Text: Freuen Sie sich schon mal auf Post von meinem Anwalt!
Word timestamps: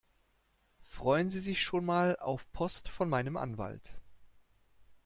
Freuen 0.89 1.29
Sie 1.29 1.37
sich 1.37 1.61
schon 1.61 1.85
mal 1.85 2.15
auf 2.19 2.51
Post 2.53 2.89
von 2.89 3.07
meinem 3.07 3.37
Anwalt! 3.37 3.93